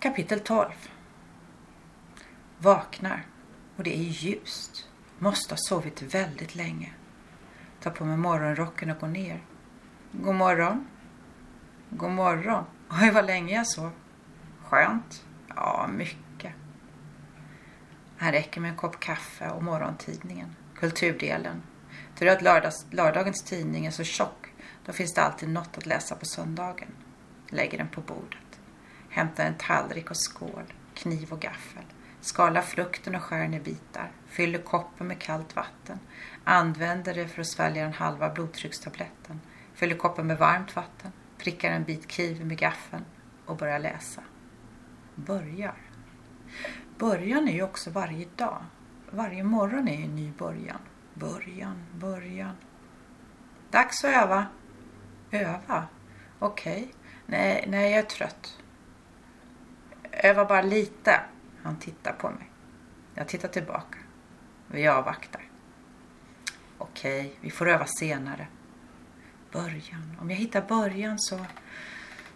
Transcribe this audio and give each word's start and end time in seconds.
Kapitel 0.00 0.40
12 0.40 0.68
Vaknar 2.58 3.26
och 3.76 3.84
det 3.84 3.98
är 3.98 4.02
ljust. 4.02 4.88
Måste 5.18 5.54
ha 5.54 5.58
sovit 5.58 6.02
väldigt 6.02 6.54
länge. 6.54 6.92
Tar 7.80 7.90
på 7.90 8.04
mig 8.04 8.16
morgonrocken 8.16 8.90
och 8.90 9.00
går 9.00 9.08
ner. 9.08 9.44
God 10.12 10.34
morgon. 10.34 10.88
God 11.90 12.10
morgon. 12.10 12.64
Oj, 12.90 13.10
vad 13.10 13.26
länge 13.26 13.54
jag 13.54 13.66
sov. 13.66 13.90
Skönt. 14.64 15.24
Ja, 15.48 15.88
mycket. 15.92 16.52
Här 18.16 18.32
räcker 18.32 18.60
med 18.60 18.70
en 18.70 18.76
kopp 18.76 19.00
kaffe 19.00 19.50
och 19.50 19.62
morgontidningen. 19.62 20.56
Kulturdelen. 20.74 21.62
Tur 22.18 22.28
att 22.28 22.42
lördags, 22.42 22.86
lördagens 22.90 23.42
tidning 23.42 23.86
är 23.86 23.90
så 23.90 24.04
tjock. 24.04 24.52
Då 24.86 24.92
finns 24.92 25.14
det 25.14 25.22
alltid 25.22 25.48
något 25.48 25.78
att 25.78 25.86
läsa 25.86 26.14
på 26.14 26.24
söndagen. 26.24 26.88
Lägger 27.48 27.78
den 27.78 27.88
på 27.88 28.00
bordet. 28.00 28.49
Hämtar 29.10 29.44
en 29.44 29.58
tallrik 29.58 30.10
och 30.10 30.16
skål. 30.16 30.72
Kniv 30.94 31.32
och 31.32 31.40
gaffel. 31.40 31.84
Skalar 32.20 32.62
frukten 32.62 33.14
och 33.14 33.22
skär 33.22 33.38
den 33.38 33.54
i 33.54 33.60
bitar. 33.60 34.12
Fyller 34.26 34.58
koppen 34.58 35.06
med 35.06 35.18
kallt 35.18 35.56
vatten. 35.56 35.98
Använder 36.44 37.14
det 37.14 37.28
för 37.28 37.40
att 37.40 37.46
svälja 37.46 37.82
den 37.82 37.92
halva 37.92 38.30
blodtryckstabletten. 38.30 39.40
Fyller 39.74 39.96
koppen 39.96 40.26
med 40.26 40.38
varmt 40.38 40.76
vatten. 40.76 41.12
Prickar 41.38 41.70
en 41.70 41.84
bit 41.84 42.12
kiwi 42.12 42.44
med 42.44 42.58
gaffeln 42.58 43.04
och 43.46 43.56
börjar 43.56 43.78
läsa. 43.78 44.22
Börjar. 45.14 45.76
Början 46.98 47.48
är 47.48 47.52
ju 47.52 47.62
också 47.62 47.90
varje 47.90 48.26
dag. 48.36 48.64
Varje 49.10 49.44
morgon 49.44 49.88
är 49.88 49.96
ju 49.96 50.04
en 50.04 50.16
ny 50.16 50.32
början. 50.38 50.80
Början, 51.14 51.84
början. 51.94 52.56
Dags 53.70 54.04
att 54.04 54.10
öva. 54.10 54.46
Öva? 55.30 55.86
Okej. 56.38 56.72
Okay. 56.72 56.92
Nej, 57.26 57.64
nej, 57.68 57.90
jag 57.90 57.98
är 57.98 58.02
trött. 58.02 58.56
Öva 60.22 60.44
bara 60.44 60.62
lite. 60.62 61.20
Han 61.62 61.76
tittar 61.76 62.12
på 62.12 62.30
mig. 62.30 62.50
Jag 63.14 63.28
tittar 63.28 63.48
tillbaka. 63.48 63.98
Vi 64.66 64.88
avvaktar. 64.88 65.42
Okej, 66.78 67.34
vi 67.40 67.50
får 67.50 67.68
öva 67.68 67.86
senare. 67.86 68.46
Början. 69.52 70.16
Om 70.20 70.30
jag 70.30 70.36
hittar 70.36 70.62
början 70.62 71.18
så... 71.18 71.46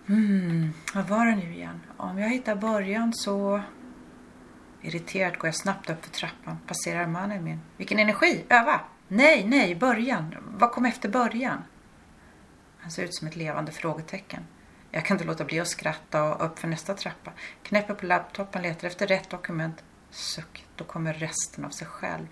Hmm, 0.06 0.72
vad 0.94 1.08
var 1.08 1.26
det 1.26 1.36
nu 1.36 1.54
igen? 1.54 1.80
Om 1.96 2.18
jag 2.18 2.28
hittar 2.28 2.56
början 2.56 3.12
så... 3.14 3.62
Irriterat 4.82 5.38
går 5.38 5.48
jag 5.48 5.54
snabbt 5.54 5.90
upp 5.90 6.04
för 6.04 6.10
trappan, 6.10 6.58
passerar 6.66 7.06
mannen 7.06 7.44
min. 7.44 7.60
Vilken 7.76 7.98
energi! 7.98 8.44
Öva! 8.48 8.80
Nej, 9.08 9.44
nej, 9.48 9.74
början. 9.74 10.34
Vad 10.58 10.70
kom 10.70 10.84
efter 10.84 11.08
början? 11.08 11.62
Han 12.78 12.90
ser 12.90 13.04
ut 13.04 13.14
som 13.14 13.28
ett 13.28 13.36
levande 13.36 13.72
frågetecken. 13.72 14.46
Jag 14.94 15.04
kan 15.04 15.14
inte 15.14 15.24
låta 15.24 15.44
bli 15.44 15.60
att 15.60 15.68
skratta 15.68 16.22
och 16.22 16.46
upp 16.46 16.58
för 16.58 16.68
nästa 16.68 16.94
trappa. 16.94 17.32
Knäpper 17.62 17.94
på 17.94 18.06
laptopen, 18.06 18.62
letar 18.62 18.88
efter 18.88 19.06
rätt 19.06 19.30
dokument. 19.30 19.84
Suck, 20.10 20.66
då 20.76 20.84
kommer 20.84 21.14
resten 21.14 21.64
av 21.64 21.70
sig 21.70 21.86
själv. 21.86 22.26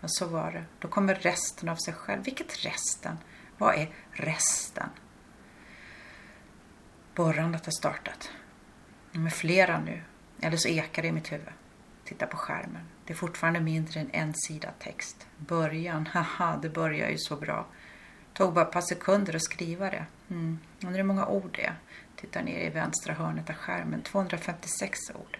Men 0.00 0.10
så 0.10 0.26
var 0.26 0.52
det. 0.52 0.64
Då 0.78 0.88
kommer 0.88 1.14
resten 1.14 1.68
av 1.68 1.76
sig 1.76 1.94
själv. 1.94 2.24
Vilket 2.24 2.64
resten? 2.64 3.18
Vad 3.58 3.74
är 3.74 3.88
resten? 4.12 4.88
Borrandet 7.14 7.64
har 7.64 7.72
startat. 7.72 8.30
De 9.12 9.26
är 9.26 9.30
flera 9.30 9.80
nu. 9.80 10.02
Eller 10.40 10.56
så 10.56 10.68
ekar 10.68 11.02
det 11.02 11.08
i 11.08 11.12
mitt 11.12 11.32
huvud. 11.32 11.52
Titta 12.04 12.26
på 12.26 12.36
skärmen. 12.36 12.88
Det 13.04 13.12
är 13.12 13.16
fortfarande 13.16 13.60
mindre 13.60 14.00
än 14.00 14.10
en 14.12 14.34
sida 14.34 14.70
text. 14.78 15.26
Början, 15.36 16.06
haha, 16.12 16.58
det 16.62 16.68
börjar 16.68 17.10
ju 17.10 17.18
så 17.18 17.36
bra. 17.36 17.66
Tog 18.34 18.54
bara 18.54 18.64
ett 18.64 18.72
par 18.72 18.80
sekunder 18.80 19.36
att 19.36 19.42
skriva 19.42 19.90
det. 19.90 20.06
Mm. 20.30 20.58
Undrar 20.80 20.96
hur 20.96 21.04
många 21.04 21.26
ord 21.26 21.50
det 21.56 21.64
är. 21.64 21.74
Tittar 22.16 22.42
ner 22.42 22.66
i 22.66 22.70
vänstra 22.70 23.14
hörnet 23.14 23.50
av 23.50 23.56
skärmen. 23.56 24.02
256 24.02 24.98
ord. 25.14 25.38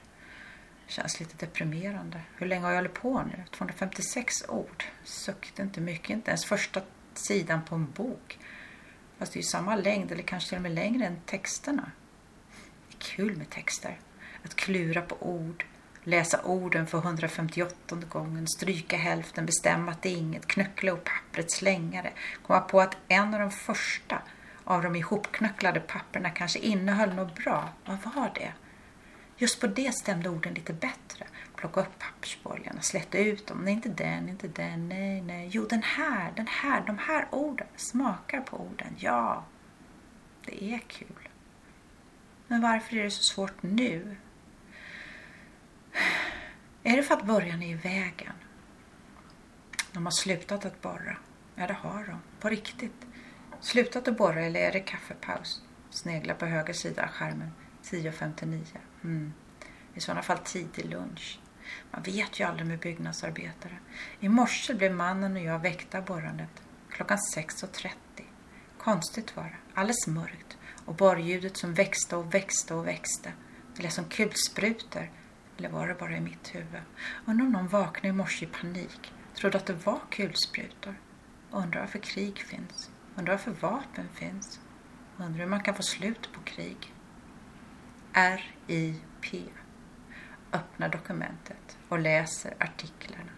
Känns 0.86 1.20
lite 1.20 1.46
deprimerande. 1.46 2.20
Hur 2.36 2.46
länge 2.46 2.62
har 2.62 2.70
jag 2.70 2.78
hållit 2.78 2.94
på 2.94 3.22
nu? 3.22 3.44
256 3.50 4.48
ord. 4.48 4.84
Suck, 5.04 5.52
det 5.56 5.62
är 5.62 5.66
inte 5.66 5.80
mycket. 5.80 6.10
Inte 6.10 6.30
ens 6.30 6.44
första 6.44 6.80
sidan 7.14 7.60
på 7.64 7.74
en 7.74 7.90
bok. 7.90 8.38
Fast 9.18 9.32
det 9.32 9.36
är 9.36 9.40
ju 9.40 9.46
samma 9.46 9.76
längd 9.76 10.12
eller 10.12 10.22
kanske 10.22 10.48
till 10.48 10.56
och 10.56 10.62
med 10.62 10.72
längre 10.72 11.06
än 11.06 11.16
texterna. 11.26 11.90
Det 12.88 12.96
är 12.96 13.00
kul 13.00 13.36
med 13.36 13.50
texter. 13.50 13.98
Att 14.44 14.54
klura 14.54 15.02
på 15.02 15.16
ord, 15.20 15.64
läsa 16.04 16.42
orden 16.42 16.86
för 16.86 16.98
158 16.98 17.96
gången, 18.08 18.46
stryka 18.48 18.96
hälften, 18.96 19.46
bestämma 19.46 19.92
att 19.92 20.02
det 20.02 20.08
är 20.08 20.16
inget, 20.16 20.46
knöckla 20.46 20.92
upp 20.92 21.04
pappret, 21.04 21.50
slänga 21.50 22.02
det, 22.02 22.12
komma 22.42 22.60
på 22.60 22.80
att 22.80 22.96
en 23.08 23.34
av 23.34 23.40
de 23.40 23.50
första 23.50 24.22
av 24.64 24.82
de 24.82 24.96
ihopknöcklade 24.96 25.80
papperna 25.80 26.30
kanske 26.30 26.58
innehöll 26.58 27.14
något 27.14 27.34
bra. 27.34 27.68
Vad 27.84 27.98
var 28.14 28.30
det? 28.34 28.52
Just 29.36 29.60
på 29.60 29.66
det 29.66 29.94
stämde 29.94 30.28
orden 30.28 30.54
lite 30.54 30.72
bättre. 30.72 31.26
Plocka 31.56 31.80
upp 31.80 31.98
pappersbollarna, 31.98 32.80
släta 32.80 33.18
ut 33.18 33.46
dem. 33.46 33.60
Nej, 33.64 33.74
inte 33.74 33.88
den, 33.88 34.28
inte 34.28 34.48
den, 34.48 34.88
nej, 34.88 35.20
nej. 35.20 35.48
Jo, 35.52 35.66
den 35.70 35.82
här, 35.82 36.32
den 36.36 36.46
här, 36.46 36.82
de 36.86 36.98
här 36.98 37.26
orden. 37.30 37.66
Smakar 37.76 38.40
på 38.40 38.56
orden, 38.56 38.94
ja. 38.98 39.44
Det 40.44 40.64
är 40.64 40.78
kul. 40.78 41.28
Men 42.46 42.62
varför 42.62 42.96
är 42.96 43.04
det 43.04 43.10
så 43.10 43.22
svårt 43.22 43.62
nu? 43.62 44.16
Är 46.86 46.96
det 46.96 47.02
för 47.02 47.14
att 47.14 47.26
början 47.26 47.62
är 47.62 47.70
i 47.70 47.74
vägen? 47.74 48.32
De 49.92 50.04
har 50.04 50.10
slutat 50.10 50.64
att 50.64 50.82
borra. 50.82 51.16
Ja, 51.54 51.66
det 51.66 51.72
har 51.72 52.04
de. 52.04 52.18
På 52.40 52.48
riktigt. 52.48 53.06
Slutat 53.60 54.08
att 54.08 54.16
borra 54.16 54.44
eller 54.44 54.60
är 54.60 54.72
det 54.72 54.80
kaffepaus? 54.80 55.62
Sneglar 55.90 56.34
på 56.34 56.46
höger 56.46 56.72
sida 56.72 57.02
av 57.02 57.08
skärmen. 57.08 57.50
10.59. 57.82 58.64
Mm. 59.04 59.32
I 59.94 60.00
sådana 60.00 60.22
fall 60.22 60.38
tidig 60.38 60.84
lunch. 60.84 61.40
Man 61.90 62.02
vet 62.02 62.40
ju 62.40 62.44
aldrig 62.44 62.66
med 62.66 62.78
byggnadsarbetare. 62.78 63.78
I 64.20 64.28
morse 64.28 64.74
blev 64.74 64.94
mannen 64.94 65.36
och 65.36 65.42
jag 65.42 65.58
väckta 65.58 65.98
av 65.98 66.04
borrandet. 66.04 66.62
Klockan 66.90 67.18
6.30. 67.36 67.90
Konstigt 68.78 69.36
var 69.36 69.44
det. 69.44 69.80
Alldeles 69.80 70.06
mörkt. 70.06 70.56
Och 70.84 70.94
borrljudet 70.94 71.56
som 71.56 71.74
växte 71.74 72.16
och 72.16 72.34
växte 72.34 72.74
och 72.74 72.86
växte. 72.86 73.32
Det 73.76 73.82
lät 73.82 73.92
som 73.92 74.04
kulsprutor 74.04 75.10
eller 75.58 75.68
var 75.68 75.88
det 75.88 75.94
bara 75.94 76.16
i 76.16 76.20
mitt 76.20 76.54
huvud? 76.54 76.82
Undrar 77.24 77.46
om 77.46 77.52
någon 77.52 77.68
vaknade 77.68 78.08
i 78.08 78.12
morse 78.12 78.44
i 78.44 78.48
panik. 78.48 79.12
Trodde 79.34 79.58
att 79.58 79.66
det 79.66 79.86
var 79.86 80.00
kulsprutor. 80.10 80.94
Undrar 81.50 81.80
varför 81.80 81.98
krig 81.98 82.38
finns. 82.38 82.90
Undrar 83.16 83.34
varför 83.34 83.50
vapen 83.50 84.08
finns. 84.14 84.60
Undrar 85.16 85.40
hur 85.40 85.46
man 85.46 85.62
kan 85.62 85.74
få 85.74 85.82
slut 85.82 86.32
på 86.32 86.40
krig. 86.40 86.94
RIP. 88.12 89.52
Öppnar 90.52 90.88
dokumentet 90.88 91.78
och 91.88 91.98
läser 91.98 92.54
artiklarna. 92.58 93.30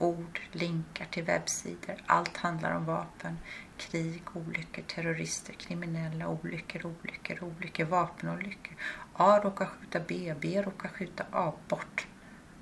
Ord, 0.00 0.40
linkar 0.52 1.06
till 1.10 1.24
webbsidor. 1.24 2.02
Allt 2.06 2.36
handlar 2.36 2.76
om 2.76 2.84
vapen, 2.84 3.38
krig, 3.76 4.22
olyckor, 4.34 4.82
terrorister, 4.82 5.52
kriminella, 5.52 6.28
olyckor, 6.28 6.86
olyckor, 6.86 7.44
olyckor, 7.44 7.84
vapenolyckor. 7.84 8.76
A 9.12 9.40
råkar 9.44 9.66
skjuta 9.66 10.00
B, 10.08 10.34
B 10.40 10.62
råkar 10.62 10.88
skjuta 10.88 11.24
A. 11.32 11.52
Bort. 11.68 12.06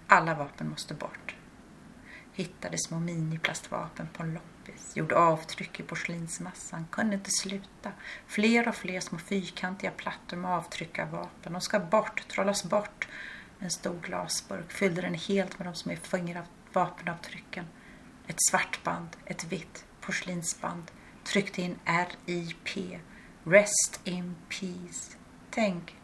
Alla 0.06 0.34
vapen 0.34 0.70
måste 0.70 0.94
bort. 0.94 1.36
Hittade 2.32 2.78
små 2.78 3.00
miniplastvapen 3.00 4.08
på 4.12 4.22
en 4.22 4.34
loppis. 4.34 4.96
Gjorde 4.96 5.16
avtryck 5.16 5.80
i 5.80 5.82
porslinsmassan. 5.82 6.86
Kunde 6.90 7.14
inte 7.14 7.30
sluta. 7.30 7.92
Fler 8.26 8.68
och 8.68 8.74
fler 8.74 9.00
små 9.00 9.18
fyrkantiga 9.18 9.90
plattor 9.90 10.36
med 10.36 10.50
avtryck 10.50 10.98
av 10.98 11.10
vapen. 11.10 11.52
De 11.52 11.60
ska 11.60 11.78
bort, 11.78 12.28
trollas 12.28 12.64
bort. 12.64 13.08
En 13.58 13.70
stor 13.70 14.00
glasburk 14.02 14.72
fyllde 14.72 15.02
den 15.02 15.14
helt 15.14 15.58
med 15.58 15.68
de 15.68 15.74
små 15.74 15.92
vapenavtrycken. 16.72 17.64
Ett 18.26 18.42
svart 18.50 18.84
band, 18.84 19.16
ett 19.26 19.44
vitt 19.44 19.84
porslinsband. 20.00 20.90
Tryckte 21.24 21.62
in 21.62 21.78
RIP. 21.84 23.00
Rest 23.44 24.00
in 24.04 24.34
peace. 24.48 25.16
Tänk 25.50 25.94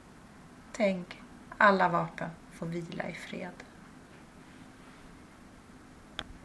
Tänk, 0.76 1.20
alla 1.58 1.88
vapen 1.88 2.30
får 2.52 2.66
vila 2.66 3.08
i 3.08 3.12
fred. 3.12 3.52